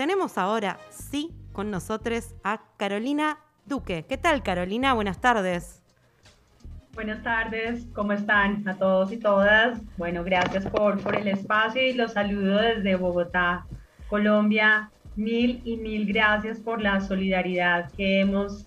[0.00, 4.06] tenemos ahora, sí, con nosotros a Carolina Duque.
[4.08, 4.94] ¿Qué tal, Carolina?
[4.94, 5.82] Buenas tardes.
[6.94, 9.78] Buenas tardes, ¿cómo están a todos y todas?
[9.98, 13.66] Bueno, gracias por, por el espacio y los saludo desde Bogotá,
[14.08, 14.90] Colombia.
[15.16, 18.66] Mil y mil gracias por la solidaridad que hemos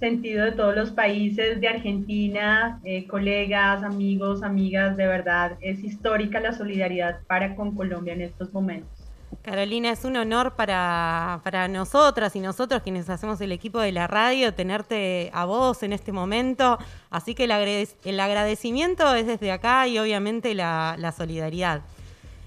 [0.00, 6.40] sentido de todos los países, de Argentina, eh, colegas, amigos, amigas, de verdad, es histórica
[6.40, 9.01] la solidaridad para con Colombia en estos momentos.
[9.42, 14.06] Carolina, es un honor para, para, nosotras y nosotros quienes hacemos el equipo de la
[14.06, 16.78] radio tenerte a vos en este momento.
[17.10, 21.82] Así que el, agradecimiento es desde acá y obviamente la, la solidaridad.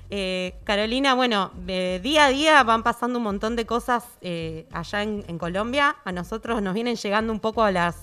[0.10, 5.38] Eh, Carolina, bueno, día a día van pasando un montón de cosas eh, allá en,
[5.38, 5.96] Colombia.
[6.06, 7.98] A nosotros nos vienen llegando un poco las,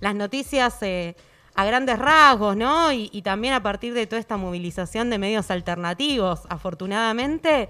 [0.00, 1.16] las noticias eh,
[1.54, 2.92] a grandes rasgos, ¿no?
[2.92, 7.68] Y, también a partir de toda esta movilización de medios alternativos, afortunadamente.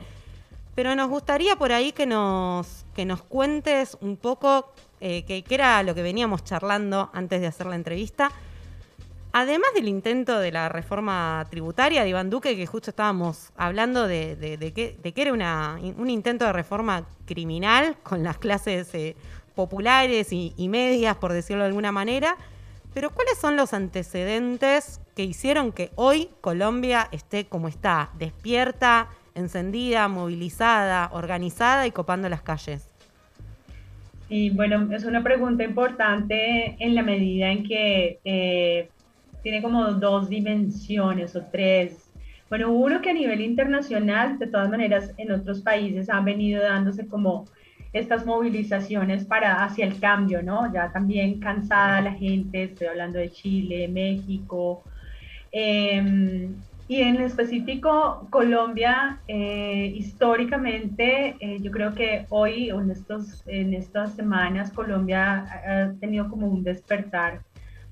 [0.77, 5.95] Pero nos gustaría por ahí que nos, que nos cuentes un poco qué era lo
[5.95, 8.31] que veníamos charlando antes de hacer la entrevista.
[9.39, 14.73] Además del intento de la reforma tributaria de Iván Duque, que justo estábamos hablando de,
[14.75, 19.15] que, era un intento de reforma criminal con las clases eh,
[19.55, 22.39] populares y, medias, por decirlo de alguna manera,
[22.95, 30.09] pero ¿cuáles son los antecedentes que hicieron que hoy Colombia esté como está, despierta, encendida,
[30.09, 32.89] movilizada, organizada y copando las calles?
[34.29, 38.89] Y bueno, es una pregunta importante en la medida en que eh,
[39.43, 42.11] tiene como dos dimensiones o tres.
[42.49, 47.07] Bueno, uno que a nivel internacional, de todas maneras, en otros países han venido dándose
[47.07, 47.47] como
[47.93, 50.73] estas movilizaciones para hacia el cambio, ¿no?
[50.73, 54.83] Ya también cansada la gente, estoy hablando de Chile, México,
[55.53, 56.55] em,
[56.89, 64.15] y en específico Colombia, eh, históricamente, eh, yo creo que hoy, en, estos, en estas
[64.15, 67.41] semanas, Colombia ha tenido como un despertar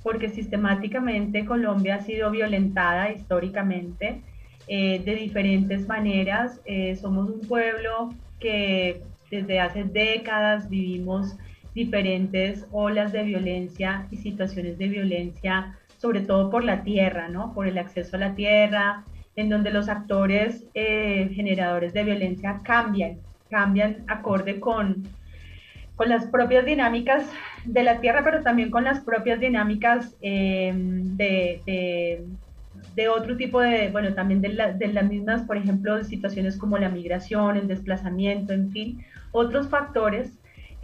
[0.05, 4.21] porque sistemáticamente Colombia ha sido violentada históricamente
[4.69, 6.61] eh, de diferentes maneras.
[6.67, 11.35] Eh, somos un pueblo que desde hace décadas vivimos
[11.75, 17.55] diferentes olas de violencia y situaciones de violencia, sobre todo por la tierra, ¿no?
[17.55, 19.05] Por el acceso a la tierra,
[19.37, 25.09] en donde los actores eh, generadores de violencia cambian, cambian acorde con
[25.97, 27.25] con las propias dinámicas
[27.65, 32.21] de la Tierra, pero también con las propias dinámicas em, de,
[32.97, 36.91] de, otro tipo de, bueno, también de, de, las mismas, por ejemplo, situaciones como la
[36.91, 40.33] migración, el desplazamiento, en fin, otros factores.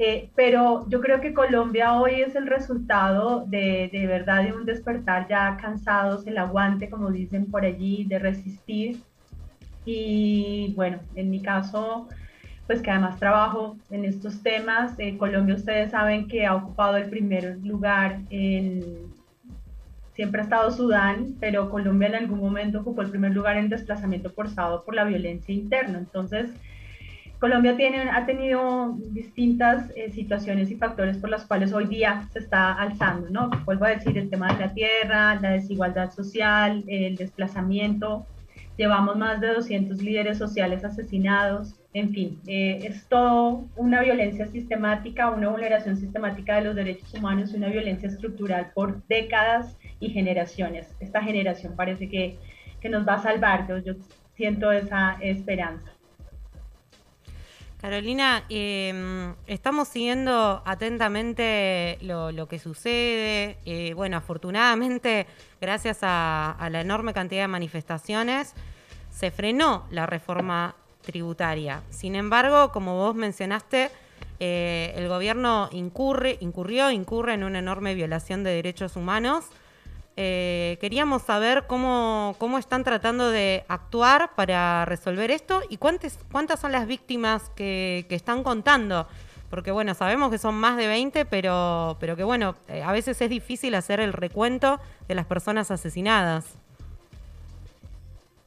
[0.02, 4.64] Eh, pero yo creo que Colombia hoy es el resultado de, de verdad de un
[4.64, 9.02] despertar ya cansados, el aguante, como dicen por allí, de resistir.
[9.84, 12.08] Y bueno, en mi caso,
[12.66, 14.98] pues que además trabajo en estos temas.
[14.98, 19.12] Eh, Colombia, ustedes saben que ha ocupado el primer lugar en,
[20.14, 24.30] siempre ha estado Sudán, pero Colombia en algún momento ocupó el primer lugar en desplazamiento
[24.30, 25.98] forzado por la violencia interna.
[25.98, 26.48] Entonces,
[27.40, 32.38] Colombia tiene, ha tenido distintas eh, situaciones y factores por las cuales hoy día se
[32.38, 33.48] está alzando, ¿no?
[33.64, 38.26] Vuelvo a decir, el tema de la tierra, la desigualdad social, el desplazamiento.
[38.76, 45.30] Llevamos más de 200 líderes sociales asesinados, en fin, eh, es todo una violencia sistemática,
[45.30, 50.94] una vulneración sistemática de los derechos humanos, una violencia estructural por décadas y generaciones.
[51.00, 52.36] Esta generación parece que,
[52.82, 53.94] que nos va a salvar, yo, yo
[54.36, 55.90] siento esa esperanza.
[57.80, 63.56] Carolina, em, estamos siguiendo atentamente lo, que sucede.
[63.64, 65.26] Eh, bueno, afortunadamente,
[65.60, 68.54] gracias a, a, la enorme cantidad de manifestaciones,
[69.10, 71.82] se frenó la reforma tributaria.
[71.88, 73.90] Sin embargo, como vos mencionaste,
[74.40, 79.46] eh, el gobierno incurre, incurrió, incurre en una enorme violación de derechos humanos.
[80.22, 86.60] Eh, queríamos saber cómo, cómo están tratando de actuar para resolver esto y cuántas, cuántas
[86.60, 89.08] son las víctimas que, están contando.
[89.48, 93.18] Porque bueno, sabemos que son más de 20, pero, pero que bueno, eh, a veces
[93.22, 94.78] es difícil hacer el recuento
[95.08, 96.54] de las personas asesinadas.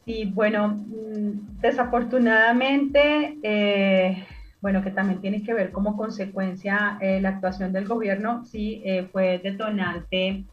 [0.05, 4.27] Y bueno, mm, desafortunadamente, eh,
[4.61, 10.45] bueno, que también tiene que ver como consecuencia la actuación del gobierno, sí, fue detonante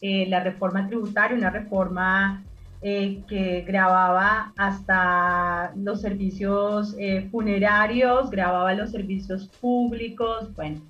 [0.00, 2.42] la reforma tributaria, una reforma
[2.80, 6.96] que grababa hasta los servicios
[7.30, 10.80] funerarios, grababa los servicios públicos, bueno.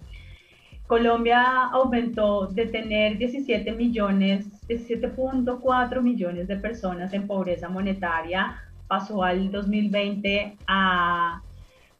[0.87, 9.51] Colombia aumentó de tener 17 millones 7.4 millones de personas en pobreza monetaria, pasó al
[9.51, 11.43] 2020 a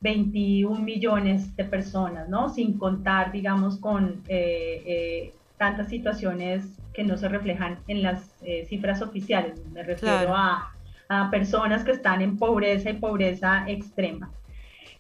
[0.01, 2.49] 21 millones de personas, ¿no?
[2.49, 6.65] Sin contar, digamos, con eh, eh, tantas situaciones
[6.95, 9.63] que no se reflejan en las eh, cifras oficiales.
[9.75, 10.73] Me refiero a,
[11.11, 14.31] a, personas que están en pobreza y pobreza extrema.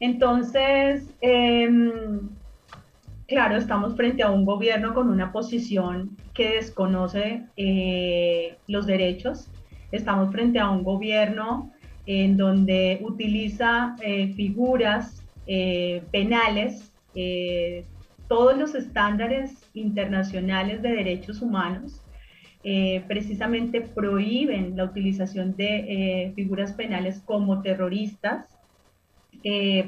[0.00, 2.28] Entonces, em,
[3.26, 7.46] claro, estamos frente a un gobierno con una posición que desconoce
[8.66, 9.48] los derechos.
[9.92, 11.72] Estamos frente a un gobierno
[12.04, 17.84] en donde utiliza eh, figuras eh, penales, eh,
[18.30, 22.00] todos los estándares internacionales de derechos humanos
[23.08, 28.46] precisamente prohíben la utilización de figuras penales como terroristas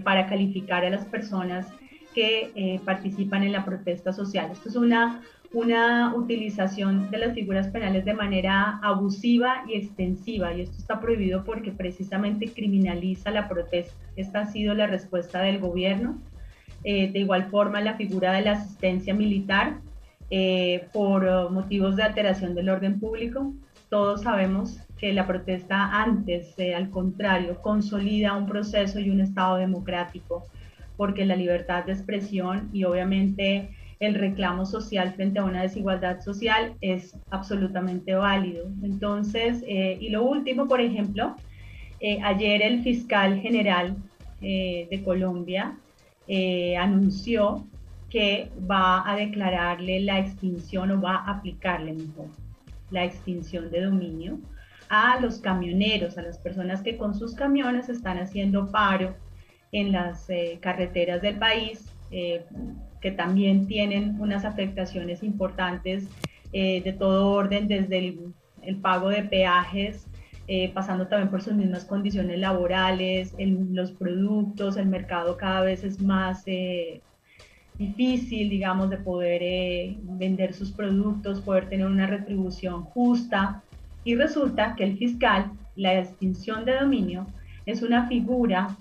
[0.03, 1.69] para calificar a las personas
[2.15, 4.51] que participan en la protesta social.
[4.51, 5.23] Esto es una
[5.53, 11.45] una utilización de las figuras penales de manera abusiva y extensiva, y esto está prohibido
[11.45, 13.95] porque precisamente criminaliza la protesta.
[14.17, 16.19] Esta ha sido la respuesta del gobierno.
[16.85, 19.81] Eh, de igual forma, la figura de la asistencia militar
[20.31, 23.55] eh, por motivos de alteración del orden público.
[23.89, 29.57] Todos sabemos que la protesta antes, eh, al contrario, consolida un proceso y un Estado
[29.57, 30.45] democrático,
[30.97, 33.71] porque la libertad de expresión y obviamente
[34.03, 38.69] el reclamo social frente a una desigualdad social es absolutamente válido.
[38.83, 41.37] Entonces, eh, y lo último, por ejemplo,
[42.01, 43.97] eh, ayer el fiscal general
[44.41, 45.77] eh, de Colombia
[46.79, 47.67] anunció
[48.09, 52.29] que va a declararle la extinción o va a aplicarle mejor
[52.91, 54.39] la extinción de dominio
[54.89, 59.15] a los camioneros, a las personas que con sus camiones están haciendo paro
[59.73, 60.29] en las
[60.61, 61.87] carreteras del país
[63.03, 66.05] que también tienen unas afectaciones importantes
[66.53, 67.99] eh, de todo orden, desde
[68.63, 70.07] el, pago de peajes,
[70.55, 76.01] eh, pasando también por sus mismas condiciones laborales, los productos, el mercado cada vez es
[76.01, 77.01] más eh,
[77.79, 83.63] difícil, digamos, de poder vender sus productos, poder tener una retribución justa.
[84.05, 87.27] Y resulta que el fiscal, la extinción de dominio,
[87.65, 88.77] es una figura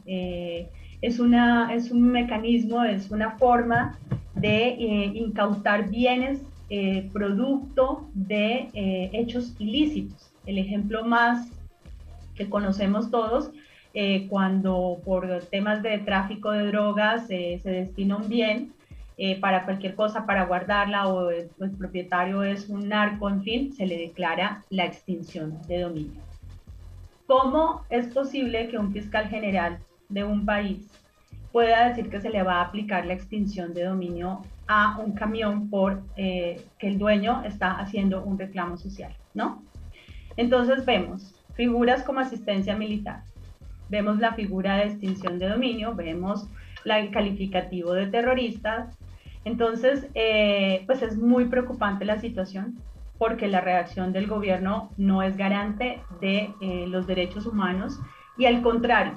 [1.02, 3.98] es, una, es un mecanismo, es una forma
[4.36, 10.32] de eh, incautar bienes eh, producto de eh, hechos ilícitos.
[10.46, 11.48] El ejemplo más
[12.42, 13.52] que conocemos todos,
[14.30, 18.74] cuando por temas de tráfico de drogas se destina un bien
[19.42, 23.86] para cualquier cosa, para guardarla o el, el propietario es un narco, en fin, se
[23.86, 26.22] le declara la extinción de dominio.
[27.28, 29.78] ¿Cómo es posible que un fiscal general
[30.10, 30.90] de un país
[31.52, 35.70] pueda decir que se le va a aplicar la extinción de dominio a un camión
[35.70, 39.62] por eh, que el dueño está haciendo un reclamo social, ¿no?
[40.38, 43.22] Entonces vemos figuras como asistencia militar,
[43.88, 46.48] vemos la figura de extinción de dominio, vemos
[46.84, 48.98] la, el calificativo de terroristas.
[49.46, 52.80] Entonces, eh, pues es muy preocupante la situación
[53.20, 58.00] porque la reacción del gobierno no es garante de eh, los derechos humanos
[58.40, 59.14] y al contrario,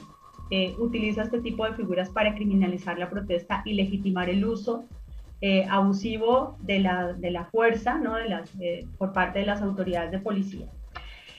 [0.51, 4.85] eh, utiliza este tipo de figuras para criminalizar la protesta y legitimar el uso
[5.41, 8.17] eh, abusivo de la, de la, fuerza ¿no?
[8.17, 8.51] de las,
[8.99, 10.67] por parte de las autoridades de policía.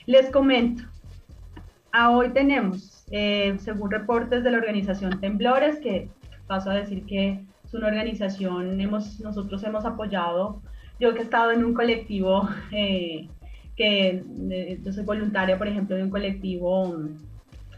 [0.06, 0.84] Les comento,
[1.96, 6.10] a hoy tenemos, eh, según reportes de la organización Temblores, que
[6.46, 10.60] paso a decir que es una organización, hemos, nosotros hemos apoyado,
[11.00, 14.22] yo que he estado en un colectivo, que
[14.84, 16.96] yo soy voluntaria, por ejemplo, de un colectivo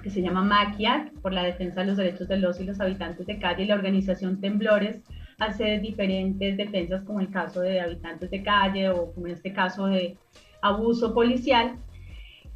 [0.03, 3.25] que se llama Maquiat, por la defensa de los derechos de los y los habitantes
[3.25, 5.01] de calle, y la organización Temblores
[5.39, 9.87] hace diferentes defensas, como el caso de habitantes de calle o como en este caso
[9.87, 10.17] de
[10.61, 11.77] abuso policial,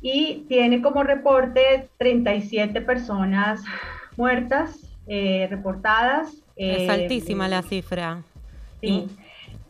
[0.03, 3.63] y tiene como reporte 37 personas
[4.17, 6.35] muertas, eh, reportadas.
[6.57, 8.23] es eh, altísima la cifra.
[8.81, 9.07] Sí.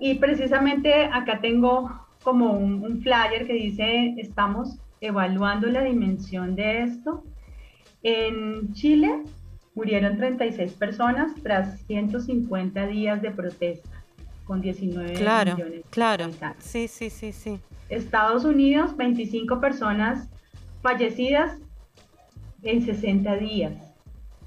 [0.00, 1.92] Y precisamente acá tengo
[2.24, 7.22] como un flyer que dice, estamos evaluando la dimensión de esto
[8.02, 9.22] en Chile
[9.74, 14.02] murieron 36 personas tras 150 días de protesta,
[14.44, 15.84] con 19 claro, millones.
[15.90, 17.60] Claro, sí, sí, sí, sí.
[17.94, 20.28] Estados Unidos, 25 personas
[20.82, 21.56] fallecidas
[22.62, 23.72] en 60 días,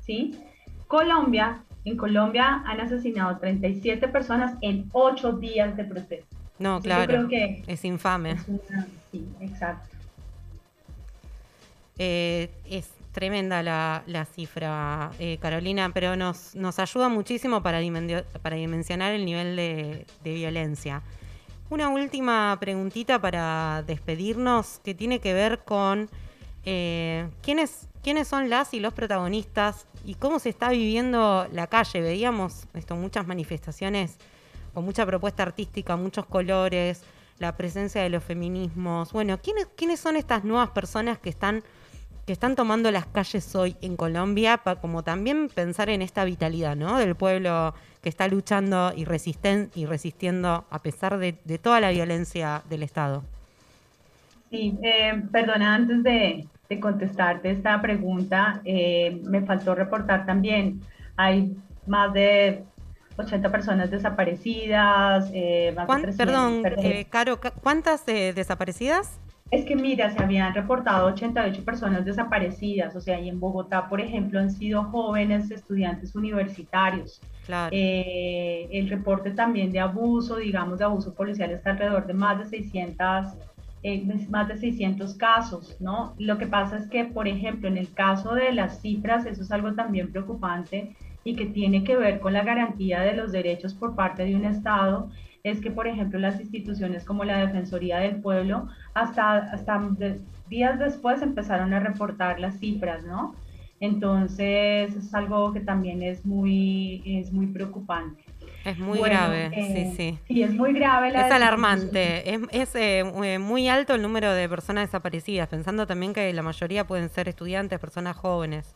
[0.02, 0.38] ¿sí?
[0.88, 6.36] Colombia, en Colombia han asesinado 37 personas en 8 días de protesta.
[6.58, 8.38] No, claro, creo que es infame.
[9.12, 9.90] sí, exacto.
[11.98, 17.80] Eh, es tremenda la, cifra, eh, Carolina, pero nos, nos ayuda muchísimo para,
[18.42, 21.02] para dimensionar el nivel de, violencia.
[21.76, 26.10] Una última preguntita para despedirnos que tiene que ver con
[26.64, 32.00] eh, ¿quiénes, quiénes son las y los protagonistas y cómo se está viviendo la calle.
[32.00, 34.16] Veíamos esto, muchas manifestaciones
[34.74, 37.02] con mucha propuesta artística, muchos colores,
[37.40, 39.12] la presencia de los feminismos.
[39.12, 41.62] Bueno, ¿quiénes, quiénes son estas nuevas personas que están,
[42.26, 44.58] que están tomando las calles hoy en Colombia?
[44.58, 46.98] Para como también pensar en esta vitalidad ¿no?
[46.98, 52.64] del pueblo que está luchando y, resisten, y resistiendo a pesar de, toda la violencia
[52.70, 53.24] del Estado.
[54.50, 56.48] Sí, eh, perdona, antes de,
[56.80, 60.82] contestarte esta pregunta, eh, me faltó reportar también,
[61.16, 61.56] hay
[61.88, 62.64] más de
[63.18, 65.30] 80 personas desaparecidas.
[65.34, 65.76] Eh,
[66.18, 69.20] perdón, eh, Caro, ¿cuántas desaparecidas?
[69.52, 74.02] Es que mira, se habían reportado 88 personas desaparecidas, o sea, y en Bogotá, por
[74.02, 77.22] ejemplo, han sido jóvenes estudiantes universitarios.
[77.46, 77.70] Claro.
[77.72, 82.46] Eh, el reporte también de abuso, digamos, de abuso policial está alrededor de más de
[82.46, 83.36] 600,
[84.30, 86.16] más de 600 casos, ¿no?
[86.18, 89.52] Lo que pasa es que, por ejemplo, en el caso de las cifras, eso es
[89.52, 93.96] algo también preocupante, y que tiene que ver con la garantía de los derechos por
[93.96, 95.10] parte de un Estado
[95.46, 99.90] es que, por ejemplo, las instituciones como la Defensoría del Pueblo, hasta, hasta
[100.50, 103.36] días después empezaron a reportar las cifras, ¿no?
[103.80, 108.24] Entonces, es algo que también es muy, es muy preocupante.
[108.66, 110.20] Es muy grave, sí, eh, sí.
[110.28, 111.12] Sí, es muy grave.
[111.12, 115.86] La es alarmante, es, es eh, eh, muy alto el número de personas desaparecidas, pensando
[115.86, 118.74] también que la mayoría pueden ser estudiantes, personas jóvenes.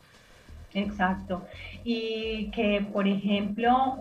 [0.74, 1.42] Exacto.
[1.84, 3.98] Y que, por ejemplo,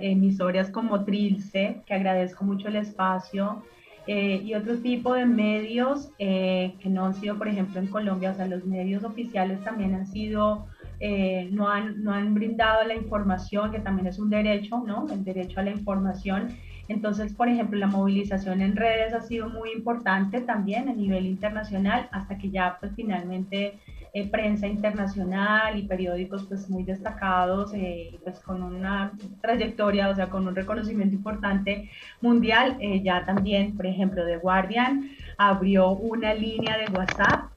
[0.00, 3.62] emisoras como Trilce, que agradezco mucho el espacio,
[4.10, 8.30] eh, y otro tipo de medios eh, que no han sido, por ejemplo, en Colombia,
[8.30, 10.66] o sea, los medios oficiales también han sido,
[10.98, 15.06] eh, no, han, no han brindado la información, que también es un derecho, ¿no?
[15.12, 16.56] El derecho a la información.
[16.88, 22.08] Entonces, por ejemplo, la movilización en redes ha sido muy importante también a nivel internacional,
[22.10, 23.78] hasta que ya, pues, finalmente
[24.14, 30.28] eh, prensa internacional y periódicos pues muy destacados eh, pues con una trayectoria, o sea,
[30.28, 32.76] con un reconocimiento importante mundial.
[32.80, 37.50] Eh, ya también, por ejemplo, The Guardian abrió una línea de WhatsApp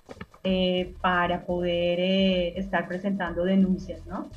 [1.01, 1.99] para poder
[2.57, 4.27] estar presentando denuncias, ¿no?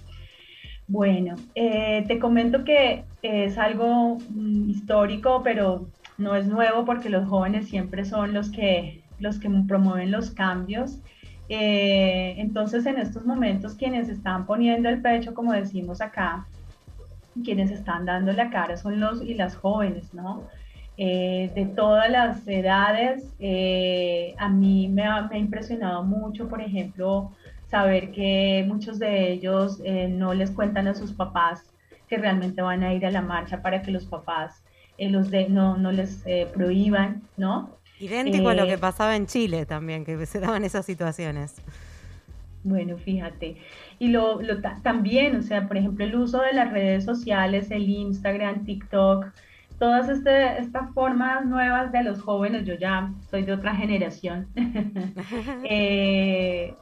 [0.86, 7.68] Bueno, te comento que es algo mm, histórico, pero no es nuevo porque los jóvenes
[7.68, 10.98] siempre son los que, los que promueven los cambios
[11.48, 16.46] eh, entonces, en estos momentos, quienes están poniendo el pecho, como decimos acá,
[17.44, 20.44] quienes están dando la cara son los y las jóvenes, ¿no?
[20.96, 27.32] Eh, de todas las edades, eh, a mí me ha, impresionado mucho, por ejemplo,
[27.68, 31.64] saber que muchos de ellos no les cuentan a sus papás
[32.08, 34.62] que realmente van a ir a la marcha para que los papás
[34.98, 36.22] los de, no, no les
[36.52, 37.70] prohíban, ¿no?
[38.00, 41.54] Idéntico a lo que eh, pasaba en Chile también, que se daban esas situaciones.
[42.64, 43.56] Bueno, fíjate.
[43.98, 44.40] Y lo,
[44.82, 49.26] también, o sea, por ejemplo, el uso de las redes sociales, el Instagram, TikTok,
[49.78, 54.48] todas este, estas formas nuevas de los jóvenes, yo ya soy de otra generación,
[55.64, 56.74] eh,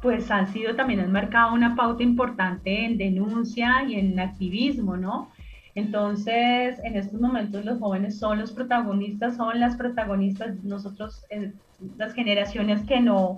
[0.00, 5.30] pues han sido también, han marcado una pauta importante en denuncia y en activismo, ¿no?
[5.78, 11.52] Entonces, en estos momentos los jóvenes son los protagonistas, son las protagonistas, nosotros, eh,
[11.96, 13.36] las generaciones que no,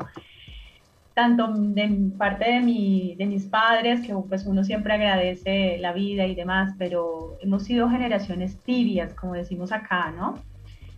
[1.12, 6.26] tanto de parte de, mi, de mis padres, que pues uno siempre agradece la vida
[6.26, 10.36] y demás, pero hemos sido generaciones tibias, como decimos acá, ¿no?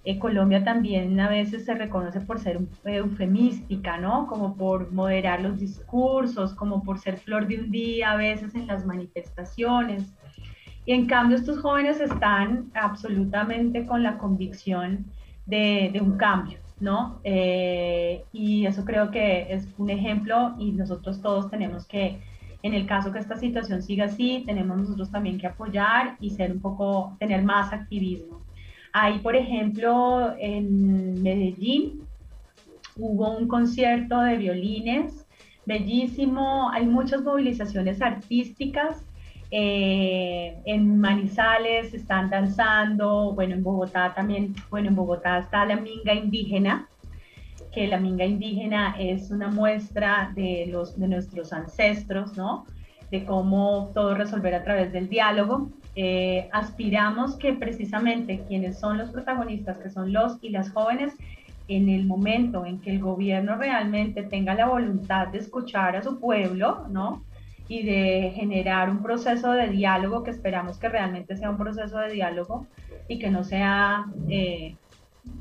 [0.05, 4.29] Eh, Colombia también a veces se reconoce por ser eufemística, ¿no?
[4.29, 8.69] Como por moderar los discursos, como por ser flor de un día a veces en
[8.69, 10.05] las manifestaciones.
[10.85, 15.07] Y en cambio estos jóvenes están absolutamente con la convicción
[15.47, 17.21] de, un cambio, ¿no?
[17.25, 22.21] Eh, y eso creo que es un ejemplo y nosotros todos tenemos que,
[22.63, 26.51] en el caso que esta situación siga así, tenemos nosotros también que apoyar y ser
[26.53, 28.41] un poco, tener más activismo.
[28.93, 32.03] Ahí, por ejemplo, en Medellín
[32.97, 35.27] hubo un concierto de violines
[35.65, 39.07] bellísimo, hay muchas movilizaciones artísticas
[39.55, 46.15] eh, en Manizales están danzando, bueno, en Bogotá también, bueno, en Bogotá está la minga
[46.15, 46.89] indígena,
[47.71, 52.65] que la minga indígena es una muestra de, los, de nuestros ancestros, ¿no?
[53.11, 55.69] De cómo todo resolver a través del diálogo.
[55.97, 61.13] Eh, aspiramos que precisamente quienes son los protagonistas, que son los y las jóvenes,
[61.69, 66.19] en el momento en que el gobierno realmente tenga la voluntad de escuchar a su
[66.19, 67.23] pueblo, ¿no?
[67.73, 72.13] Y de generar un proceso de diálogo que esperamos que realmente sea un proceso de
[72.13, 72.67] diálogo
[73.09, 74.77] y que no sea, eh,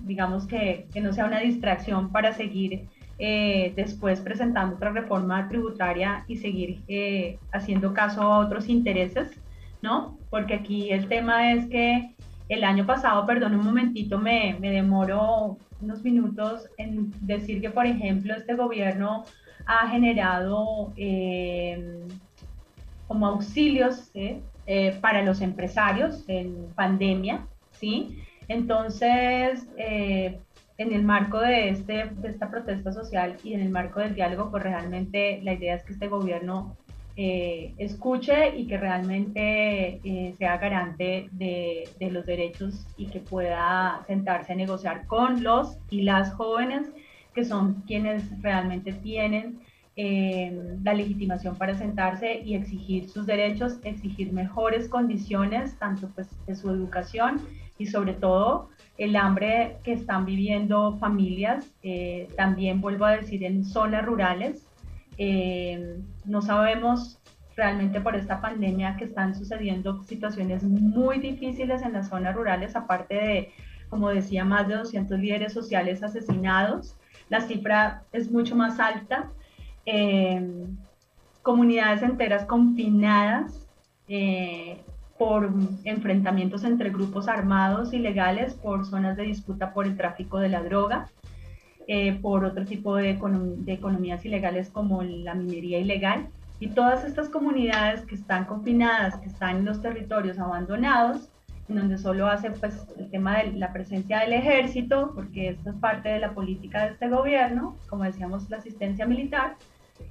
[0.05, 2.88] digamos que, que, no sea una distracción para seguir
[3.19, 9.29] eh, después presentando otra reforma tributaria y seguir eh, haciendo caso a otros intereses,
[9.81, 10.17] ¿no?
[10.29, 12.15] Porque aquí el tema es que
[12.47, 17.85] el año pasado, perdón un momentito, me, me demoro unos minutos en decir que, por
[17.85, 19.25] ejemplo, este gobierno
[19.65, 22.03] ha generado eh,
[23.08, 24.12] como auxilios
[25.01, 28.24] para los empresarios en pandemia, ¿sí?
[28.48, 29.68] Entonces,
[30.82, 34.50] en el marco de, este, de esta protesta social y en el marco del diálogo,
[34.50, 36.75] pues realmente la idea es que este gobierno
[37.18, 44.01] eh, escuche y que realmente eh, sea garante de, de, los derechos y que pueda
[44.08, 46.89] sentarse a negociar con los y las jóvenes
[47.33, 49.59] que son quienes realmente tienen
[49.97, 56.55] eh, la legitimación para sentarse y exigir sus derechos, exigir mejores condiciones, tanto pues de
[56.55, 57.41] su educación
[57.77, 63.65] y sobre todo el hambre que están viviendo familias, eh, también vuelvo a decir en
[63.65, 64.65] zonas rurales.
[65.17, 67.19] Eh, no sabemos
[67.55, 73.15] realmente por esta pandemia que están sucediendo situaciones muy difíciles en las zonas rurales, aparte
[73.15, 73.51] de,
[73.89, 76.95] como decía, más de 200 líderes sociales asesinados.
[77.31, 79.31] La cifra es mucho más alta.
[79.88, 80.67] Eh,
[81.41, 83.67] comunidades enteras confinadas,
[85.21, 85.51] por
[85.83, 91.09] enfrentamientos entre grupos armados ilegales, por zonas de disputa por el tráfico de la droga,
[91.88, 93.11] eh, por otro tipo de,
[93.67, 96.27] economías ilegales como la minería ilegal.
[96.59, 101.29] Y todas estas comunidades que están confinadas, que están en los territorios abandonados,
[101.72, 105.75] en donde solo hace pues, el tema de la presencia del ejército, porque esto es
[105.78, 109.56] parte de la política de este gobierno, como decíamos, la asistencia militar.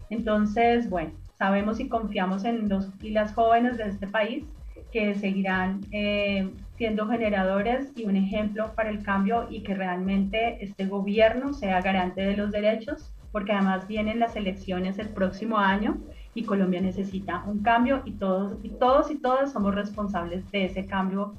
[0.09, 4.45] Entonces, bueno, sabemos y confiamos en los y las jóvenes de este país
[4.93, 10.87] que seguirán eh, siendo generadores y un ejemplo para el cambio y que realmente este
[10.87, 15.99] gobierno sea garante de los derechos, porque además vienen las elecciones el próximo año
[16.35, 20.87] y Colombia necesita un cambio y todos y, todos y todas somos responsables de ese
[20.87, 21.35] cambio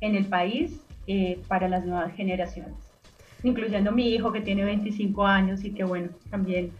[0.00, 2.74] en el país eh, para las nuevas generaciones,
[3.42, 6.70] incluyendo mi hijo que tiene 25 años y que bueno, también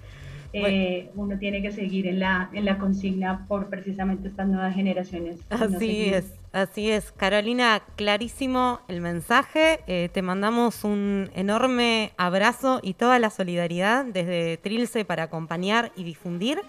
[0.57, 5.41] eh, uno tiene que seguir en la, en la consigna por precisamente estas nuevas generaciones.
[5.51, 7.11] Así es, así es.
[7.11, 9.81] Carolina, clarísimo el mensaje.
[9.89, 16.05] Eh, te mandamos un enorme abrazo y toda la solidaridad desde Trilce para acompañar y
[16.05, 16.61] difundir.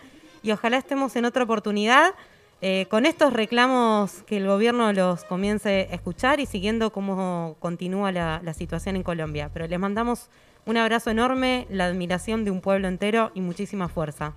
[0.42, 2.16] Y ojalá estemos en otra oportunidad.
[2.68, 8.12] Eh, con estos reclamos que el gobierno los comience a escuchar y siguiendo cómo continúa
[8.12, 9.52] la, la situación en Colombia.
[9.54, 10.32] Pero les mandamos
[10.66, 14.34] un abrazo enorme, la admiración de un pueblo entero y muchísima fuerza.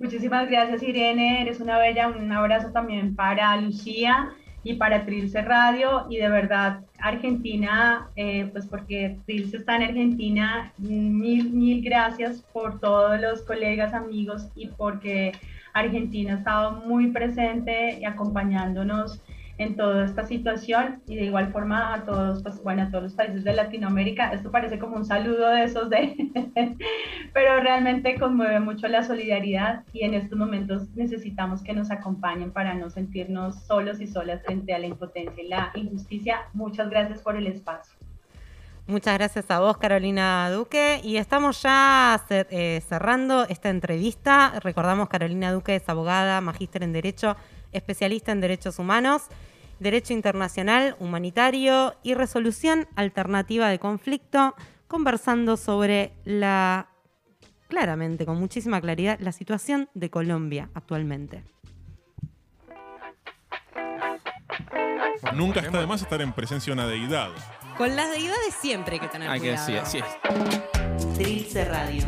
[0.00, 4.30] Muchísimas gracias Irene, eres una bella, un abrazo también para Lucía
[4.64, 10.72] y para Trilce Radio y de verdad Argentina, eh, pues porque Trilce está en Argentina,
[10.78, 15.32] mil, mil gracias por todos los colegas, amigos y porque
[15.78, 19.22] Argentina ha estado muy presente y acompañándonos
[19.58, 23.14] en toda esta situación y de igual forma a todos, pues bueno, a todos los
[23.14, 24.32] países de Latinoamérica.
[24.32, 26.14] Esto parece como un saludo de esos de,
[27.34, 32.74] pero realmente conmueve mucho la solidaridad y en estos momentos necesitamos que nos acompañen para
[32.74, 36.42] no sentirnos solos y solas frente a la impotencia y la injusticia.
[36.54, 37.97] Muchas gracias por el espacio.
[38.88, 41.02] Muchas gracias a vos, Carolina Duque.
[41.04, 44.58] Y estamos ya eh, cerrando esta entrevista.
[44.60, 47.36] Recordamos, Carolina Duque es abogada, magíster en Derecho,
[47.70, 49.24] especialista en Derechos Humanos.
[49.78, 54.54] Derecho Internacional, Humanitario y Resolución Alternativa de Conflicto,
[54.86, 56.88] conversando sobre la,
[57.68, 61.44] claramente, con muchísima claridad, la situación de Colombia actualmente.
[65.34, 67.30] Nunca está de más estar en presencia de una deidad.
[67.78, 69.64] Con las deidades siempre hay que tener hay cuidado.
[69.68, 71.14] Que, sí, así es.
[71.14, 72.02] Trilce Radio.